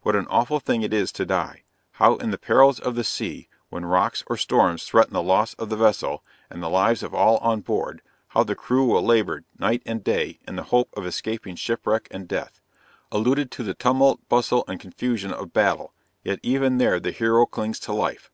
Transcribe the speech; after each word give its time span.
What 0.00 0.16
an 0.16 0.26
awful 0.30 0.58
thing 0.58 0.80
it 0.80 0.94
is 0.94 1.12
to 1.12 1.26
die! 1.26 1.64
how 2.00 2.14
in 2.16 2.30
the 2.30 2.38
perils 2.38 2.80
of 2.80 2.94
the 2.94 3.04
sea, 3.04 3.50
when 3.68 3.84
rocks 3.84 4.24
or 4.26 4.38
storms 4.38 4.84
threaten 4.86 5.12
the 5.12 5.20
loss 5.22 5.52
of 5.58 5.68
the 5.68 5.76
vessel, 5.76 6.24
and 6.48 6.62
the 6.62 6.70
lives 6.70 7.02
of 7.02 7.12
all 7.14 7.36
on 7.42 7.60
board, 7.60 8.00
how 8.28 8.42
the 8.42 8.54
crew 8.54 8.86
will 8.86 9.02
labor, 9.04 9.44
night 9.58 9.82
and 9.84 10.02
day, 10.02 10.38
in 10.48 10.56
the 10.56 10.62
hope 10.72 10.88
of 10.96 11.04
escaping 11.04 11.56
shipwreck 11.56 12.08
and 12.10 12.26
death! 12.26 12.62
alluded 13.12 13.50
to 13.50 13.62
the 13.62 13.74
tumult, 13.74 14.26
bustle 14.30 14.64
and 14.66 14.80
confusion 14.80 15.30
of 15.30 15.52
battle 15.52 15.92
yet 16.24 16.40
even 16.42 16.78
there 16.78 16.98
the 16.98 17.10
hero 17.10 17.44
clings 17.44 17.78
to 17.80 17.92
life. 17.92 18.30